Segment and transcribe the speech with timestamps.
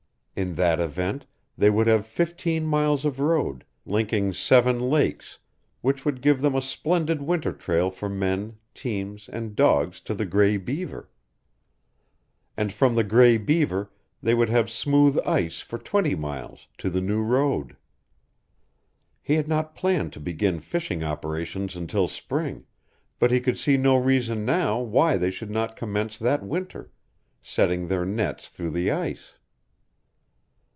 [0.33, 1.27] In that event,
[1.57, 5.37] they would have fifteen miles of road, linking seven lakes,
[5.81, 10.25] which would give them a splendid winter trail for men, teams, and dogs to the
[10.25, 11.11] Gray Beaver.
[12.57, 13.91] And from the Gray Beaver
[14.23, 17.75] they would have smooth ice for twenty miles, to the new road.
[19.21, 22.65] He had not planned to begin fishing operations until spring,
[23.19, 26.89] but he could see no reason now why they should not commence that winter,
[27.43, 29.33] setting their nets through the ice.